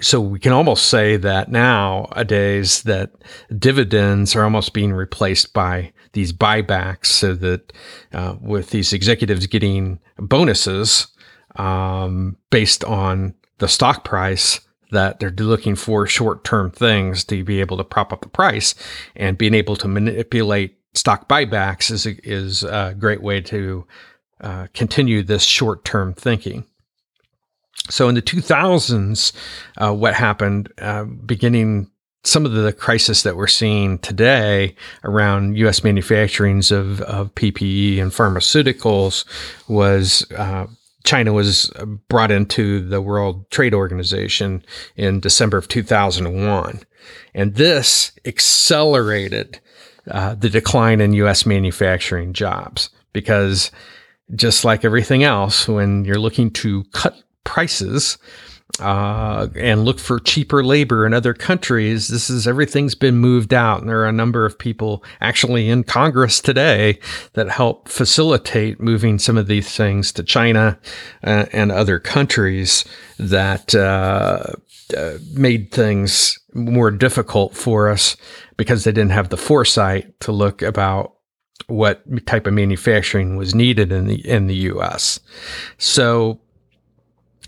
so 0.00 0.20
we 0.20 0.38
can 0.38 0.52
almost 0.52 0.86
say 0.86 1.16
that 1.16 1.50
nowadays 1.50 2.82
that 2.84 3.10
dividends 3.58 4.34
are 4.34 4.44
almost 4.44 4.72
being 4.72 4.92
replaced 4.92 5.52
by 5.52 5.92
these 6.12 6.32
buybacks 6.32 7.06
so 7.06 7.34
that 7.34 7.72
uh, 8.12 8.36
with 8.40 8.70
these 8.70 8.92
executives 8.92 9.46
getting 9.46 9.98
bonuses 10.18 11.08
um, 11.56 12.36
based 12.50 12.84
on 12.84 13.34
the 13.58 13.68
stock 13.68 14.04
price 14.04 14.60
that 14.90 15.20
they're 15.20 15.30
looking 15.30 15.76
for 15.76 16.06
short-term 16.06 16.70
things 16.70 17.24
to 17.24 17.44
be 17.44 17.60
able 17.60 17.76
to 17.76 17.84
prop 17.84 18.12
up 18.12 18.22
the 18.22 18.28
price. 18.28 18.74
And 19.14 19.38
being 19.38 19.54
able 19.54 19.76
to 19.76 19.88
manipulate 19.88 20.78
stock 20.94 21.28
buybacks 21.28 21.90
is 21.90 22.06
a, 22.06 22.16
is 22.28 22.64
a 22.64 22.94
great 22.98 23.22
way 23.22 23.40
to 23.42 23.86
uh, 24.40 24.66
continue 24.74 25.22
this 25.22 25.44
short-term 25.44 26.14
thinking 26.14 26.64
so 27.88 28.08
in 28.08 28.14
the 28.14 28.22
2000s, 28.22 29.32
uh, 29.78 29.92
what 29.92 30.14
happened 30.14 30.72
uh, 30.78 31.04
beginning 31.04 31.90
some 32.22 32.44
of 32.44 32.52
the 32.52 32.72
crisis 32.72 33.22
that 33.22 33.36
we're 33.36 33.46
seeing 33.46 33.98
today 33.98 34.74
around 35.04 35.56
U.S. 35.58 35.80
manufacturings 35.80 36.70
of, 36.70 37.00
of 37.02 37.34
PPE 37.34 38.00
and 38.00 38.12
pharmaceuticals 38.12 39.24
was 39.68 40.30
uh, 40.32 40.66
China 41.04 41.32
was 41.32 41.72
brought 42.08 42.30
into 42.30 42.86
the 42.86 43.00
World 43.00 43.50
Trade 43.50 43.72
Organization 43.72 44.62
in 44.96 45.20
December 45.20 45.56
of 45.56 45.68
2001. 45.68 46.80
And 47.34 47.54
this 47.54 48.12
accelerated 48.26 49.60
uh, 50.10 50.34
the 50.34 50.50
decline 50.50 51.00
in 51.00 51.14
U.S. 51.14 51.46
manufacturing 51.46 52.34
jobs 52.34 52.90
because 53.14 53.70
just 54.34 54.64
like 54.64 54.84
everything 54.84 55.24
else, 55.24 55.66
when 55.66 56.04
you're 56.04 56.16
looking 56.16 56.50
to 56.50 56.84
cut 56.92 57.16
prices 57.50 58.16
uh, 58.78 59.48
and 59.56 59.84
look 59.84 59.98
for 59.98 60.20
cheaper 60.20 60.62
labor 60.62 61.04
in 61.04 61.12
other 61.12 61.34
countries. 61.34 62.06
This 62.06 62.30
is 62.30 62.46
everything's 62.46 62.94
been 62.94 63.16
moved 63.16 63.52
out, 63.52 63.80
and 63.80 63.90
there 63.90 64.00
are 64.02 64.08
a 64.08 64.12
number 64.12 64.46
of 64.46 64.56
people 64.56 65.02
actually 65.20 65.68
in 65.68 65.82
Congress 65.82 66.40
today 66.40 67.00
that 67.32 67.48
help 67.48 67.88
facilitate 67.88 68.80
moving 68.80 69.18
some 69.18 69.36
of 69.36 69.48
these 69.48 69.76
things 69.76 70.12
to 70.12 70.22
China 70.22 70.78
uh, 71.24 71.46
and 71.52 71.72
other 71.72 71.98
countries 71.98 72.84
that 73.18 73.74
uh, 73.74 74.44
uh 74.96 75.18
made 75.34 75.72
things 75.72 76.38
more 76.54 76.92
difficult 76.92 77.56
for 77.56 77.88
us 77.88 78.16
because 78.56 78.84
they 78.84 78.92
didn't 78.92 79.10
have 79.10 79.30
the 79.30 79.36
foresight 79.36 80.18
to 80.20 80.30
look 80.30 80.62
about 80.62 81.16
what 81.66 82.04
type 82.26 82.46
of 82.46 82.54
manufacturing 82.54 83.36
was 83.36 83.54
needed 83.54 83.90
in 83.90 84.06
the 84.06 84.26
in 84.28 84.46
the 84.46 84.54
U.S. 84.54 85.18
So 85.76 86.40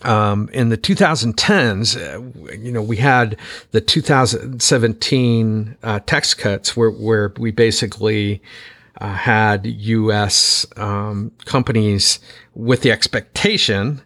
um, 0.04 0.48
in 0.52 0.68
the 0.68 0.78
2010s, 0.78 1.96
uh, 1.96 2.52
you 2.52 2.72
know, 2.72 2.82
we 2.82 2.96
had 2.96 3.36
the 3.70 3.80
2017 3.80 5.76
uh, 5.82 6.00
tax 6.00 6.34
cuts 6.34 6.76
where, 6.76 6.90
where 6.90 7.32
we 7.38 7.50
basically 7.50 8.42
uh, 9.00 9.14
had 9.14 9.66
U.S. 9.66 10.66
Um, 10.76 11.32
companies 11.44 12.20
with 12.54 12.82
the 12.82 12.92
expectation 12.92 14.02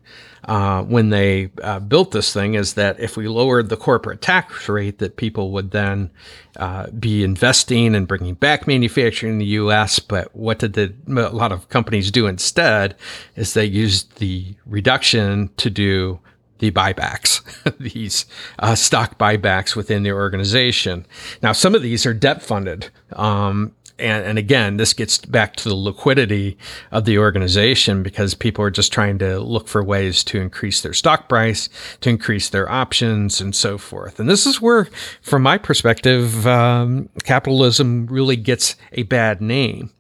uh, 0.47 0.83
when 0.85 1.11
they 1.11 1.51
uh, 1.63 1.81
built 1.81 2.13
this 2.13 2.33
thing 2.33 2.55
is 2.55 2.75
that 2.75 2.99
if 3.01 3.17
we 3.17 3.27
lowered 3.27 3.69
the 3.69 3.77
corporate 3.77 4.23
tax 4.23 4.69
rate, 4.69 4.99
that 4.99 5.17
people 5.17 5.51
would 5.51 5.73
then 5.73 6.11
uh, 6.57 6.87
be 6.91 7.25
investing 7.25 7.95
and 7.95 8.07
bringing 8.07 8.35
back 8.35 8.67
manufacturing 8.67 9.35
in 9.35 9.39
the 9.39 9.47
U.S. 9.47 9.99
But 9.99 10.35
what 10.35 10.61
did 10.61 10.75
the, 10.75 10.95
a 11.09 11.35
lot 11.35 11.51
of 11.51 11.69
companies 11.69 12.11
do 12.13 12.27
instead? 12.27 12.97
Is 13.35 13.55
they 13.55 13.65
used 13.65 14.19
the 14.19 14.55
reduction 14.65 15.51
to 15.57 15.69
do 15.69 16.21
the 16.59 16.71
buybacks, 16.71 17.43
these 17.79 18.25
uh, 18.61 18.75
stock 18.75 19.19
buybacks 19.19 19.77
within 19.77 20.05
the 20.05 20.13
organization. 20.13 21.07
Now, 21.43 21.53
some 21.53 21.75
of 21.75 21.83
these 21.83 22.07
are 22.07 22.15
debt 22.15 22.43
funded. 22.43 22.89
Um, 23.13 23.73
and, 23.99 24.25
and 24.25 24.39
again, 24.39 24.77
this 24.77 24.93
gets 24.93 25.19
back 25.19 25.57
to 25.57 25.69
the 25.69 25.75
liquidity 25.75 26.59
of 26.93 27.05
the 27.05 27.19
organization 27.19 28.03
because 28.03 28.35
people 28.35 28.65
are 28.65 28.71
just 28.71 28.93
trying 28.93 29.19
to 29.19 29.41
look 29.41 29.69
for 29.69 29.83
ways 29.83 30.23
to 30.25 30.41
increase 30.41 30.83
their 30.83 30.93
stock 30.93 31.29
price, 31.29 31.69
to 32.03 32.11
increase 32.11 32.49
their 32.49 32.71
options, 32.71 33.41
and 33.41 33.55
so 33.55 33.79
forth. 33.79 34.21
And 34.21 34.29
this 34.29 34.47
is 34.47 34.61
where, 34.61 34.89
from 35.23 35.43
my 35.43 35.59
perspective, 35.59 36.47
um, 36.47 37.09
capitalism 37.25 38.07
really 38.07 38.37
gets 38.37 38.77
a 38.93 39.05
bad 39.05 39.41
name. 39.41 39.91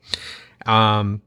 Um, 0.66 1.22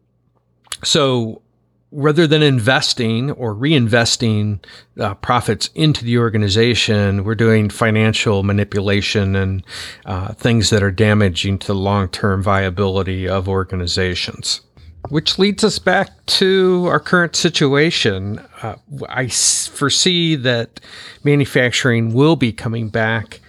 so 0.83 1.41
rather 1.91 2.27
than 2.27 2.43
investing 2.43 3.31
or 3.31 3.55
reinvesting 3.55 4.63
uh, 4.99 5.15
profits 5.15 5.69
into 5.75 6.03
the 6.03 6.17
organization, 6.17 7.23
we're 7.23 7.35
doing 7.35 7.69
financial 7.69 8.43
manipulation 8.43 9.35
and 9.35 9.65
uh, 10.05 10.33
things 10.33 10.69
that 10.69 10.83
are 10.83 10.91
damaging 10.91 11.57
to 11.59 11.67
the 11.67 11.75
long 11.75 12.07
term 12.09 12.43
viability 12.43 13.27
of 13.27 13.49
organizations. 13.49 14.61
Which 15.07 15.39
leads 15.39 15.63
us 15.63 15.79
back 15.79 16.25
to 16.25 16.85
our 16.87 16.99
current 16.99 17.35
situation. 17.35 18.39
Uh, 18.61 18.75
I 19.07 19.27
foresee 19.27 20.35
that 20.35 20.81
manufacturing 21.23 22.13
will 22.13 22.35
be 22.35 22.51
coming 22.51 22.89
back 22.89 23.39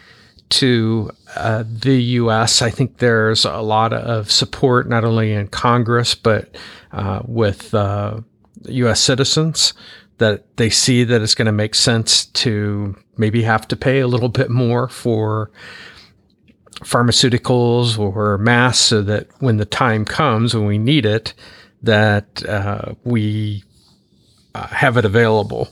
to 0.50 1.10
uh, 1.36 1.64
the 1.66 2.02
U.S. 2.02 2.62
I 2.62 2.70
think 2.70 2.98
there's 2.98 3.44
a 3.44 3.58
lot 3.58 3.92
of 3.92 4.30
support, 4.30 4.88
not 4.88 5.04
only 5.04 5.32
in 5.32 5.48
Congress, 5.48 6.14
but 6.14 6.54
uh, 6.92 7.22
with 7.24 7.74
uh, 7.74 8.20
U.S. 8.68 9.00
citizens 9.00 9.74
that 10.18 10.56
they 10.58 10.68
see 10.68 11.02
that 11.04 11.22
it's 11.22 11.34
going 11.34 11.46
to 11.46 11.52
make 11.52 11.74
sense 11.74 12.26
to 12.26 12.94
maybe 13.16 13.42
have 13.42 13.66
to 13.68 13.76
pay 13.76 14.00
a 14.00 14.06
little 14.06 14.28
bit 14.28 14.50
more 14.50 14.86
for 14.88 15.50
pharmaceuticals 16.80 17.98
or 17.98 18.38
masks 18.38 18.86
so 18.86 19.02
that 19.02 19.28
when 19.40 19.58
the 19.58 19.64
time 19.64 20.04
comes 20.04 20.54
when 20.54 20.66
we 20.66 20.78
need 20.78 21.04
it 21.04 21.34
that 21.82 22.44
uh, 22.46 22.94
we 23.04 23.62
uh, 24.54 24.66
have 24.68 24.96
it 24.96 25.04
available 25.04 25.68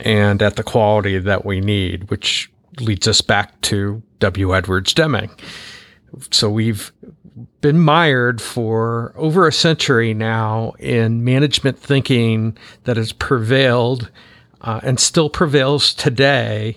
and 0.00 0.42
at 0.42 0.56
the 0.56 0.62
quality 0.62 1.18
that 1.18 1.44
we 1.44 1.60
need 1.60 2.10
which 2.10 2.50
leads 2.80 3.06
us 3.06 3.20
back 3.20 3.60
to 3.60 4.02
w 4.18 4.54
edwards 4.54 4.92
deming 4.94 5.30
so 6.30 6.50
we've 6.50 6.92
been 7.60 7.78
mired 7.78 8.40
for 8.40 9.12
over 9.16 9.46
a 9.46 9.52
century 9.52 10.12
now 10.14 10.72
in 10.78 11.24
management 11.24 11.78
thinking 11.78 12.56
that 12.84 12.96
has 12.96 13.12
prevailed 13.12 14.10
uh, 14.60 14.80
and 14.82 15.00
still 15.00 15.30
prevails 15.30 15.94
today 15.94 16.76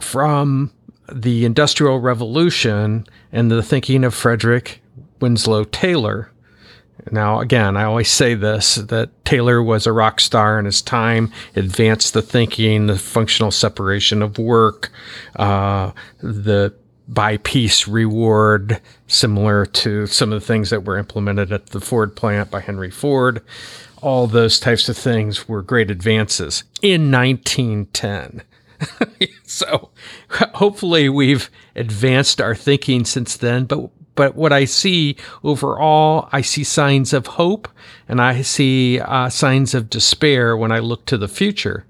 from 0.00 0.72
the 1.12 1.44
Industrial 1.44 1.98
Revolution 1.98 3.06
and 3.32 3.50
the 3.50 3.62
thinking 3.62 4.04
of 4.04 4.14
Frederick 4.14 4.82
Winslow 5.20 5.64
Taylor. 5.64 6.30
Now, 7.10 7.40
again, 7.40 7.76
I 7.76 7.84
always 7.84 8.10
say 8.10 8.34
this 8.34 8.74
that 8.74 9.24
Taylor 9.24 9.62
was 9.62 9.86
a 9.86 9.92
rock 9.92 10.20
star 10.20 10.58
in 10.58 10.66
his 10.66 10.82
time, 10.82 11.32
advanced 11.56 12.12
the 12.12 12.22
thinking, 12.22 12.86
the 12.86 12.98
functional 12.98 13.50
separation 13.50 14.22
of 14.22 14.38
work, 14.38 14.90
uh, 15.36 15.92
the 16.18 16.74
by 17.10 17.38
piece 17.38 17.88
reward, 17.88 18.80
similar 19.08 19.66
to 19.66 20.06
some 20.06 20.32
of 20.32 20.40
the 20.40 20.46
things 20.46 20.70
that 20.70 20.84
were 20.84 20.96
implemented 20.96 21.52
at 21.52 21.66
the 21.66 21.80
Ford 21.80 22.14
plant 22.14 22.52
by 22.52 22.60
Henry 22.60 22.90
Ford. 22.90 23.42
All 24.00 24.28
those 24.28 24.60
types 24.60 24.88
of 24.88 24.96
things 24.96 25.48
were 25.48 25.60
great 25.60 25.90
advances 25.90 26.62
in 26.80 27.10
1910. 27.10 28.42
so 29.44 29.90
hopefully 30.54 31.08
we've 31.08 31.50
advanced 31.74 32.40
our 32.40 32.54
thinking 32.54 33.04
since 33.04 33.36
then, 33.36 33.64
but 33.64 33.90
but 34.14 34.34
what 34.34 34.52
I 34.52 34.66
see 34.66 35.16
overall, 35.42 36.28
I 36.30 36.42
see 36.42 36.62
signs 36.62 37.12
of 37.14 37.26
hope 37.26 37.68
and 38.06 38.20
I 38.20 38.42
see 38.42 39.00
uh, 39.00 39.30
signs 39.30 39.74
of 39.74 39.88
despair 39.88 40.56
when 40.56 40.72
I 40.72 40.80
look 40.80 41.06
to 41.06 41.16
the 41.16 41.28
future. 41.28 41.86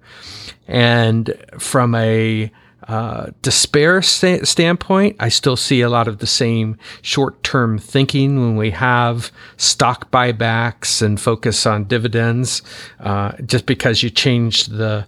And 0.68 1.34
from 1.58 1.94
a 1.96 2.52
uh, 2.90 3.30
despair 3.40 4.02
st- 4.02 4.48
standpoint, 4.48 5.14
I 5.20 5.28
still 5.28 5.54
see 5.54 5.80
a 5.80 5.88
lot 5.88 6.08
of 6.08 6.18
the 6.18 6.26
same 6.26 6.76
short 7.02 7.40
term 7.44 7.78
thinking 7.78 8.40
when 8.40 8.56
we 8.56 8.72
have 8.72 9.30
stock 9.56 10.10
buybacks 10.10 11.00
and 11.00 11.20
focus 11.20 11.66
on 11.66 11.84
dividends. 11.84 12.62
Uh, 12.98 13.30
just 13.46 13.64
because 13.64 14.02
you 14.02 14.10
change 14.10 14.66
the 14.66 15.06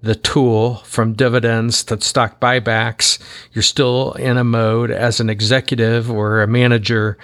the 0.00 0.14
tool 0.14 0.76
from 0.84 1.14
dividends 1.14 1.82
to 1.82 2.00
stock 2.00 2.38
buybacks, 2.38 3.18
you're 3.52 3.62
still 3.62 4.12
in 4.12 4.36
a 4.36 4.44
mode 4.44 4.92
as 4.92 5.18
an 5.18 5.28
executive 5.28 6.08
or 6.08 6.40
a 6.40 6.46
manager 6.46 7.18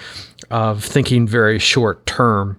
of 0.50 0.82
thinking 0.82 1.24
very 1.24 1.60
short 1.60 2.04
term. 2.04 2.58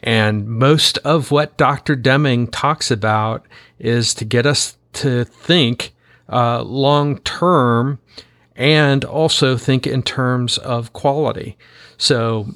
And 0.00 0.46
most 0.46 0.98
of 0.98 1.30
what 1.30 1.56
Dr. 1.56 1.96
Deming 1.96 2.46
talks 2.48 2.90
about 2.90 3.46
is 3.78 4.12
to 4.14 4.26
get 4.26 4.44
us 4.44 4.76
to 4.94 5.24
think 5.24 5.94
uh, 6.28 6.62
long 6.62 7.18
term 7.20 7.98
and 8.56 9.04
also 9.04 9.56
think 9.56 9.86
in 9.86 10.02
terms 10.02 10.58
of 10.58 10.92
quality. 10.92 11.56
So 11.96 12.46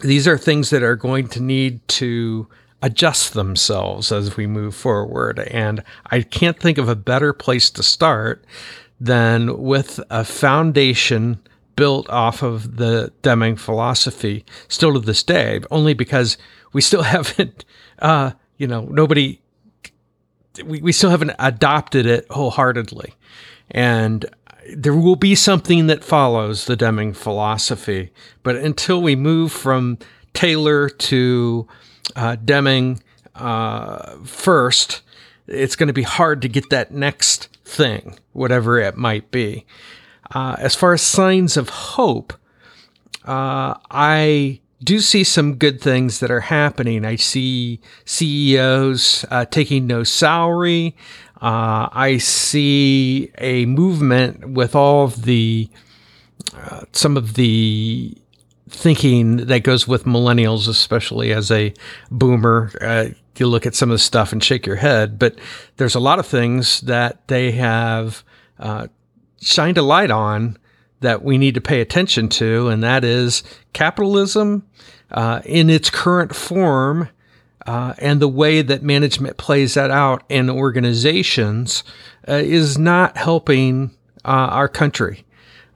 these 0.00 0.26
are 0.26 0.38
things 0.38 0.70
that 0.70 0.82
are 0.82 0.96
going 0.96 1.28
to 1.28 1.40
need 1.40 1.86
to 1.88 2.48
adjust 2.82 3.34
themselves 3.34 4.10
as 4.10 4.36
we 4.36 4.46
move 4.46 4.74
forward. 4.74 5.38
And 5.38 5.84
I 6.06 6.22
can't 6.22 6.58
think 6.58 6.78
of 6.78 6.88
a 6.88 6.96
better 6.96 7.32
place 7.32 7.70
to 7.70 7.82
start 7.82 8.44
than 8.98 9.62
with 9.62 10.00
a 10.10 10.24
foundation 10.24 11.40
built 11.76 12.08
off 12.10 12.42
of 12.42 12.76
the 12.76 13.12
Deming 13.22 13.56
philosophy 13.56 14.44
still 14.68 14.92
to 14.94 15.00
this 15.00 15.22
day, 15.22 15.60
only 15.70 15.94
because 15.94 16.36
we 16.72 16.80
still 16.80 17.02
haven't, 17.14 17.64
uh, 18.00 18.32
you 18.56 18.66
know, 18.66 18.82
nobody, 18.82 19.40
we, 20.62 20.80
we 20.80 20.92
still 20.92 21.10
haven't 21.10 21.32
adopted 21.38 22.06
it 22.06 22.26
wholeheartedly. 22.30 23.14
And 23.70 24.26
there 24.74 24.94
will 24.94 25.16
be 25.16 25.34
something 25.34 25.86
that 25.86 26.04
follows 26.04 26.66
the 26.66 26.76
Deming 26.76 27.12
philosophy. 27.12 28.10
But 28.42 28.56
until 28.56 29.02
we 29.02 29.16
move 29.16 29.52
from 29.52 29.98
Taylor 30.34 30.88
to 30.88 31.66
uh, 32.16 32.36
Deming 32.36 33.02
uh, 33.34 34.16
first, 34.24 35.02
it's 35.46 35.76
going 35.76 35.88
to 35.88 35.92
be 35.92 36.02
hard 36.02 36.42
to 36.42 36.48
get 36.48 36.70
that 36.70 36.92
next 36.92 37.48
thing, 37.64 38.18
whatever 38.32 38.78
it 38.78 38.96
might 38.96 39.30
be. 39.30 39.66
Uh, 40.32 40.56
as 40.58 40.74
far 40.76 40.92
as 40.92 41.02
signs 41.02 41.56
of 41.56 41.68
hope, 41.68 42.32
uh, 43.24 43.74
I 43.90 44.59
do 44.82 45.00
see 45.00 45.24
some 45.24 45.56
good 45.56 45.80
things 45.80 46.20
that 46.20 46.30
are 46.30 46.40
happening. 46.40 47.04
I 47.04 47.16
see 47.16 47.80
CEOs 48.04 49.24
uh, 49.30 49.44
taking 49.46 49.86
no 49.86 50.04
salary. 50.04 50.96
Uh, 51.40 51.88
I 51.92 52.18
see 52.18 53.30
a 53.38 53.66
movement 53.66 54.50
with 54.50 54.74
all 54.74 55.04
of 55.04 55.22
the 55.24 55.68
uh, 56.54 56.82
some 56.92 57.16
of 57.16 57.34
the 57.34 58.16
thinking 58.68 59.36
that 59.36 59.62
goes 59.62 59.86
with 59.86 60.04
millennials, 60.04 60.68
especially 60.68 61.32
as 61.32 61.50
a 61.50 61.74
boomer. 62.10 62.72
Uh, 62.80 63.08
you 63.36 63.46
look 63.46 63.66
at 63.66 63.74
some 63.74 63.90
of 63.90 63.94
the 63.94 63.98
stuff 63.98 64.32
and 64.32 64.44
shake 64.44 64.66
your 64.66 64.76
head, 64.76 65.18
but 65.18 65.38
there's 65.78 65.94
a 65.94 66.00
lot 66.00 66.18
of 66.18 66.26
things 66.26 66.82
that 66.82 67.26
they 67.28 67.52
have 67.52 68.22
uh, 68.58 68.86
shined 69.40 69.78
a 69.78 69.82
light 69.82 70.10
on 70.10 70.58
that 71.00 71.22
we 71.22 71.38
need 71.38 71.54
to 71.54 71.60
pay 71.60 71.80
attention 71.80 72.28
to, 72.28 72.68
and 72.68 72.82
that 72.82 73.04
is 73.04 73.42
capitalism 73.72 74.66
uh, 75.10 75.40
in 75.44 75.70
its 75.70 75.90
current 75.90 76.34
form. 76.34 77.08
Uh, 77.66 77.94
and 77.98 78.20
the 78.20 78.28
way 78.28 78.62
that 78.62 78.82
management 78.82 79.36
plays 79.36 79.74
that 79.74 79.90
out 79.90 80.24
in 80.28 80.48
organizations 80.48 81.84
uh, 82.26 82.32
is 82.32 82.78
not 82.78 83.16
helping 83.18 83.90
uh, 84.24 84.48
our 84.50 84.66
country 84.66 85.24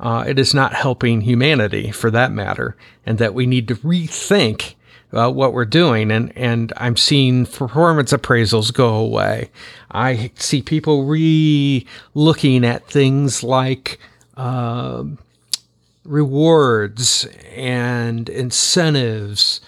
uh, 0.00 0.24
it 0.26 0.38
is 0.38 0.54
not 0.54 0.74
helping 0.74 1.20
humanity 1.22 1.90
for 1.90 2.10
that 2.10 2.32
matter, 2.32 2.76
and 3.06 3.18
that 3.18 3.34
we 3.34 3.46
need 3.46 3.68
to 3.68 3.76
rethink 3.76 4.74
uh, 5.12 5.30
what 5.30 5.52
we're 5.52 5.64
doing. 5.64 6.10
And, 6.10 6.36
and 6.36 6.72
I'm 6.76 6.96
seeing 6.96 7.46
performance 7.46 8.12
appraisals 8.12 8.72
go 8.72 8.94
away. 8.94 9.50
I 9.90 10.32
see 10.34 10.62
people 10.62 11.04
re 11.04 11.86
looking 12.14 12.64
at 12.64 12.86
things 12.88 13.42
like 13.42 13.98
uh, 14.36 15.04
rewards 16.04 17.26
and 17.54 18.28
incentives 18.28 19.60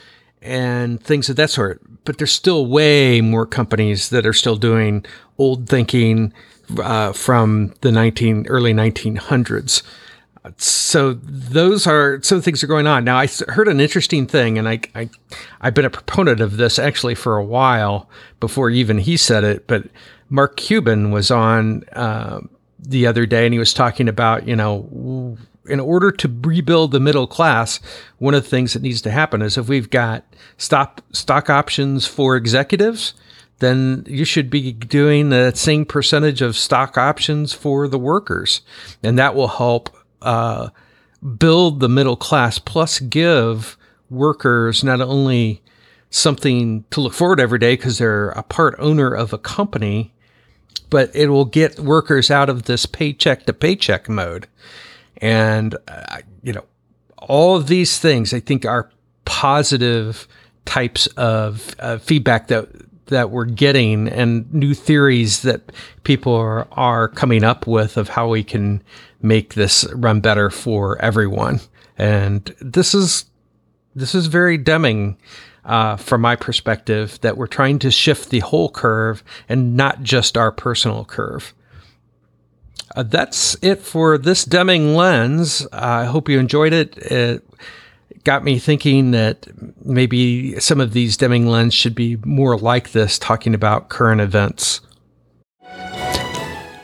and 0.42 1.02
things 1.02 1.28
of 1.28 1.36
that 1.36 1.50
sort. 1.50 1.80
But 2.04 2.18
there's 2.18 2.32
still 2.32 2.66
way 2.66 3.20
more 3.20 3.46
companies 3.46 4.10
that 4.10 4.26
are 4.26 4.32
still 4.32 4.56
doing 4.56 5.04
old 5.38 5.68
thinking 5.68 6.32
uh, 6.78 7.12
from 7.12 7.74
the 7.80 7.92
19 7.92 8.46
early 8.48 8.72
1900s 8.72 9.82
so 10.56 11.14
those 11.14 11.86
are 11.86 12.20
some 12.22 12.40
things 12.40 12.62
are 12.62 12.68
going 12.68 12.86
on 12.86 13.04
now 13.04 13.16
i 13.16 13.26
heard 13.48 13.68
an 13.68 13.80
interesting 13.80 14.26
thing 14.26 14.58
and 14.58 14.68
I, 14.68 14.80
I 14.94 15.10
i've 15.60 15.74
been 15.74 15.84
a 15.84 15.90
proponent 15.90 16.40
of 16.40 16.56
this 16.56 16.78
actually 16.78 17.14
for 17.14 17.36
a 17.36 17.44
while 17.44 18.08
before 18.40 18.70
even 18.70 18.98
he 18.98 19.16
said 19.16 19.44
it 19.44 19.66
but 19.66 19.84
mark 20.28 20.56
cuban 20.56 21.10
was 21.10 21.30
on 21.30 21.84
uh, 21.92 22.40
the 22.78 23.06
other 23.06 23.26
day 23.26 23.44
and 23.46 23.52
he 23.52 23.58
was 23.58 23.74
talking 23.74 24.08
about 24.08 24.46
you 24.46 24.56
know 24.56 25.36
in 25.68 25.80
order 25.80 26.12
to 26.12 26.32
rebuild 26.42 26.92
the 26.92 27.00
middle 27.00 27.26
class 27.26 27.80
one 28.18 28.34
of 28.34 28.44
the 28.44 28.48
things 28.48 28.72
that 28.72 28.82
needs 28.82 29.02
to 29.02 29.10
happen 29.10 29.42
is 29.42 29.58
if 29.58 29.68
we've 29.68 29.90
got 29.90 30.24
stop 30.58 31.00
stock 31.12 31.50
options 31.50 32.06
for 32.06 32.36
executives 32.36 33.14
then 33.58 34.04
you 34.06 34.24
should 34.24 34.50
be 34.50 34.72
doing 34.72 35.30
the 35.30 35.52
same 35.54 35.84
percentage 35.84 36.42
of 36.42 36.56
stock 36.56 36.98
options 36.98 37.52
for 37.52 37.88
the 37.88 37.98
workers. 37.98 38.60
And 39.02 39.18
that 39.18 39.34
will 39.34 39.48
help 39.48 39.96
uh, 40.20 40.70
build 41.38 41.80
the 41.80 41.88
middle 41.88 42.16
class, 42.16 42.58
plus 42.58 43.00
give 43.00 43.76
workers 44.10 44.84
not 44.84 45.00
only 45.00 45.62
something 46.10 46.84
to 46.90 47.00
look 47.00 47.14
forward 47.14 47.40
every 47.40 47.58
day 47.58 47.74
because 47.76 47.98
they're 47.98 48.30
a 48.30 48.42
part 48.42 48.74
owner 48.78 49.12
of 49.12 49.32
a 49.32 49.38
company, 49.38 50.12
but 50.90 51.14
it 51.14 51.28
will 51.28 51.44
get 51.44 51.78
workers 51.80 52.30
out 52.30 52.48
of 52.48 52.64
this 52.64 52.86
paycheck 52.86 53.46
to 53.46 53.52
paycheck 53.52 54.08
mode. 54.08 54.46
And, 55.18 55.76
uh, 55.88 56.18
you 56.42 56.52
know, 56.52 56.64
all 57.18 57.56
of 57.56 57.66
these 57.66 57.98
things 57.98 58.32
I 58.32 58.40
think 58.40 58.64
are 58.64 58.90
positive 59.24 60.28
types 60.64 61.06
of 61.16 61.74
uh, 61.78 61.98
feedback 61.98 62.48
that 62.48 62.68
that 63.06 63.30
we're 63.30 63.44
getting 63.44 64.08
and 64.08 64.52
new 64.52 64.74
theories 64.74 65.42
that 65.42 65.70
people 66.02 66.34
are, 66.34 66.66
are 66.72 67.06
coming 67.08 67.44
up 67.44 67.64
with 67.64 67.96
of 67.96 68.08
how 68.08 68.28
we 68.28 68.42
can 68.42 68.82
make 69.22 69.54
this 69.54 69.86
run 69.94 70.20
better 70.20 70.50
for 70.50 71.00
everyone. 71.00 71.60
And 71.96 72.44
this 72.60 72.94
is 72.94 73.26
this 73.94 74.14
is 74.14 74.26
very 74.26 74.58
Deming 74.58 75.16
uh, 75.66 75.96
from 75.96 76.20
my 76.20 76.36
perspective 76.36 77.20
that 77.20 77.36
we're 77.36 77.46
trying 77.46 77.78
to 77.80 77.90
shift 77.90 78.30
the 78.30 78.40
whole 78.40 78.70
curve 78.70 79.22
and 79.48 79.76
not 79.76 80.02
just 80.02 80.38
our 80.38 80.52
personal 80.52 81.04
curve. 81.04 81.52
Uh, 82.94 83.02
that's 83.02 83.56
it 83.62 83.80
for 83.80 84.16
this 84.16 84.44
Deming 84.44 84.94
lens. 84.94 85.66
I 85.72 86.04
hope 86.04 86.28
you 86.28 86.38
enjoyed 86.38 86.72
it. 86.72 86.96
It 86.98 87.44
got 88.22 88.44
me 88.44 88.58
thinking 88.58 89.10
that 89.10 89.46
maybe 89.84 90.58
some 90.60 90.80
of 90.80 90.92
these 90.92 91.16
Deming 91.16 91.48
lens 91.48 91.74
should 91.74 91.94
be 91.94 92.16
more 92.24 92.56
like 92.56 92.92
this, 92.92 93.18
talking 93.18 93.54
about 93.54 93.88
current 93.88 94.20
events. 94.20 94.80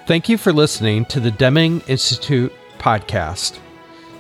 Thank 0.07 0.29
you 0.29 0.37
for 0.37 0.53
listening 0.53 1.05
to 1.07 1.21
the 1.21 1.31
Deming 1.31 1.81
Institute 1.87 2.53
podcast. 2.79 3.59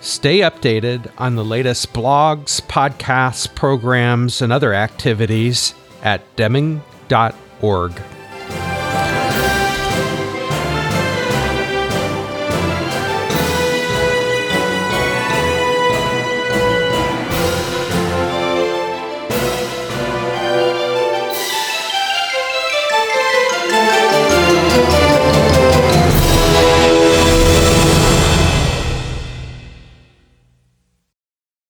Stay 0.02 0.40
updated 0.40 1.08
on 1.16 1.36
the 1.36 1.44
latest 1.44 1.92
blogs, 1.92 2.60
podcasts, 2.60 3.52
programs, 3.54 4.42
and 4.42 4.52
other 4.52 4.74
activities 4.74 5.74
at 6.02 6.34
deming.org. 6.34 8.02